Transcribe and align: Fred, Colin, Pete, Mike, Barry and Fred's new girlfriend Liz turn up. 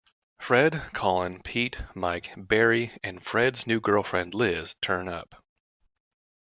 Fred, 0.39 0.81
Colin, 0.95 1.43
Pete, 1.43 1.77
Mike, 1.93 2.31
Barry 2.35 2.89
and 3.03 3.21
Fred's 3.23 3.67
new 3.67 3.79
girlfriend 3.79 4.33
Liz 4.33 4.73
turn 4.81 5.07
up. 5.07 5.43